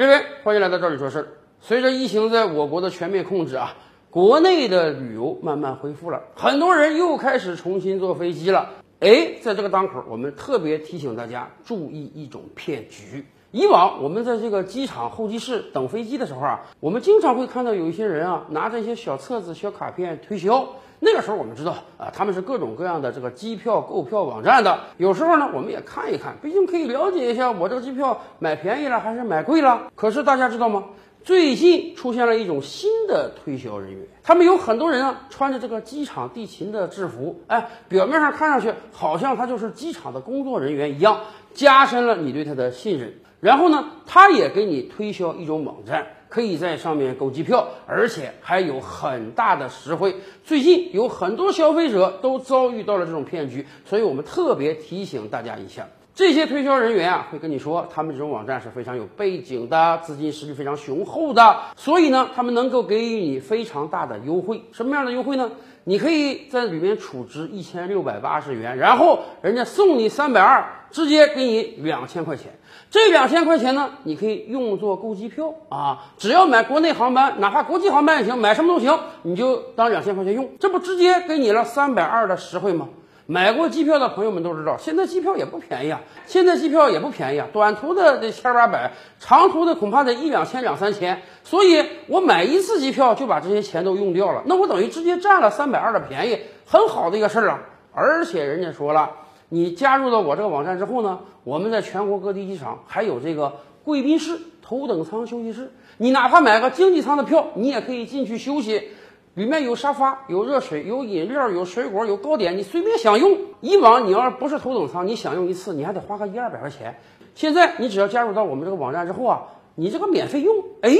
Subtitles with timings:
[0.00, 1.28] 各位，欢迎来到这里说事儿。
[1.60, 3.76] 随着疫情在我国的全面控制啊，
[4.08, 8.70] 国内的旅游慢慢恢复了，很多人又开始重新坐飞机了。
[9.00, 13.26] 哎，在这个当口，我们特别提醒大家注意一种骗局。
[13.52, 20.64] 以往我们在这个机场候机室等飞机的时候啊，我们经常会看到有一些人啊，拿着一些小册子、小卡片推销。
[21.00, 24.78] 那个时候我们知道啊，他们是各种各样的这个机票购票网站的。
[24.98, 29.90] 有时候呢，我们也看一看，毕竟可以了解一下我这个机票买便宜了还是买贵了。
[29.96, 30.84] 可是大家知道吗？
[31.22, 41.20] 最近出现了一种新的推销人员，他们有很多人啊，穿着这个机场地勤的制服，哎，表面上看上去好像他就是机场的工作人员一样，
[41.52, 43.14] 加深了你对他的信任。
[43.40, 50.16] 然后呢，他也给你推销一种网站，可以在上面购机票，而且还有很大的实惠。
[50.44, 55.88] 最近有很多消费者都遭遇到了这种骗局，所以我们特别提醒大家一下。
[56.20, 64.62] 这些推销人员啊，会跟你说，他们这种网站是非常有背景的，资金实力非常雄厚的，所以呢，他们能够给予你非常大的优惠。
[64.70, 65.50] 什么样的优惠呢？
[65.84, 72.52] 你可以在里面储值一千六百八十元，然后人家送你三百二，直接给你两千块钱。
[72.90, 82.90] 这两千块钱呢，你可以用作购机票啊，只要买国内航班，哪怕国际航班也行，买什么都行，你就当两千块钱用，这不直接给你了三百二的实惠吗？
[83.30, 97.60] 买过机票的朋友们都知道，现在机票也不便宜啊，现在机票也不便宜啊，短途的得千八百，长途的恐怕得一两千两三千，所以我买一次机票就把这些钱都用掉了，那我等于直接占了三百二的便宜，很好的一个事儿啊。
[97.92, 99.08] 而且人家说了，
[99.50, 103.52] 你加入到我这个网站之后呢，我们在全国各地机场还有这个
[103.84, 108.88] 贵宾室、头等舱休息室，你哪怕买个经济舱的票，你也可以进去休息。
[109.34, 113.38] 里面有沙发，有热水，有饮料，有水果，有糕点，你随便享用。
[113.60, 116.98] 以往你要不是头等舱，你享用一次，你还得花个一二百块钱。
[117.36, 119.42] 现在你只要加入到我们这个网站之后啊，
[119.76, 120.90] 你这个免费用，哎，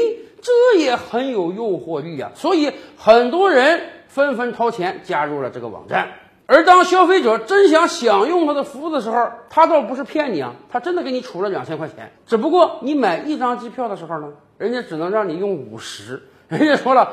[0.40, 2.30] 这也很有诱惑力啊。
[2.36, 6.12] 所以很多人纷纷掏钱加入了这个网站。
[6.46, 12.12] 而当消费者真想享用他的服务的时候，他倒不是骗你啊，他真的给你储了两千块钱。
[12.26, 17.12] 只不过你买一张机票的时候呢，人家只能让你用五十，人家说了。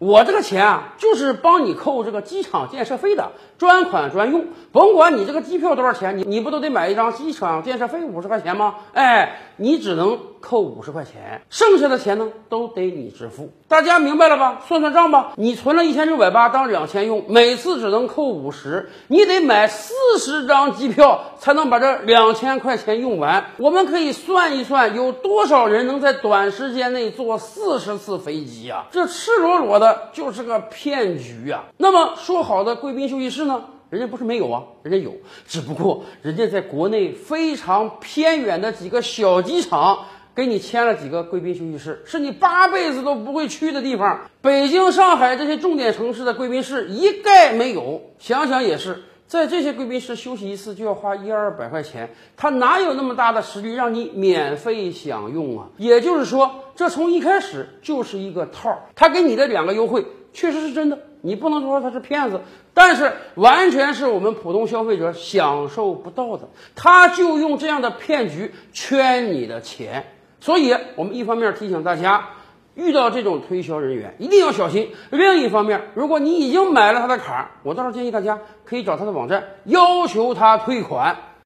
[0.00, 4.46] 我这个钱啊，就是帮你扣这个机场建设费的，专款专用。
[4.72, 8.76] 甭管你这个机票多少钱，你你不都得买一张机场建设费五十块钱吗？
[8.94, 13.50] 哎，你只能扣五十块钱，剩下的钱呢都得你支付。
[13.70, 14.60] 大家明白了吧？
[14.66, 15.32] 算算账吧。
[15.36, 23.52] 你存了一千六百八当两千用，每次只能扣五十，你得买四十张机票才能把这两千块钱用完。
[23.58, 28.86] 我们可以算一算，有多少人能在短时间内坐四十次飞机呀？
[28.90, 30.10] 这赤裸裸的。
[30.12, 31.66] 就是个骗局啊！
[31.76, 33.62] 那么说好的贵宾休息室呢？
[33.88, 35.12] 人家不是没有啊，人家有，
[35.46, 40.00] 只不过人家在国内非常偏远的几个小机场
[40.40, 44.22] 给你签了几个贵宾休息室，是你八辈子都不会去的地方。
[44.40, 48.00] 北京、上海这些重点城市的贵宾室一概没有。
[48.18, 49.02] 想想也是。
[49.26, 55.68] 在这些贵宾室休息一次就要花一二百块钱，他哪有那么大的实力让你免费享用啊？
[55.76, 58.78] 也就是说，这从一开始就是一个套儿。
[58.96, 62.40] 他给你的两个优惠确实是真的，你不能说他是骗子，
[62.74, 66.48] 但是完全是我们普通消费者享受不到的。
[66.74, 70.06] 他就用这样的骗局圈你的钱，
[70.40, 72.30] 所以我们一方面提醒大家。
[72.76, 74.90] 遇到这种推销人员，一定要小心。
[75.10, 81.16] 另一方面，如果你已经买了他的卡，我倒是建议大家可以找他的网站要求他退款。